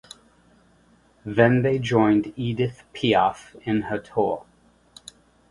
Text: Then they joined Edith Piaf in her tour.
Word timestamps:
Then 1.25 1.61
they 1.61 1.77
joined 1.77 2.33
Edith 2.35 2.81
Piaf 2.91 3.53
in 3.67 3.83
her 3.83 3.99
tour. 3.99 4.47